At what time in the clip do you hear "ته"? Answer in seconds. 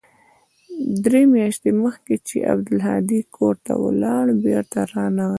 3.65-3.73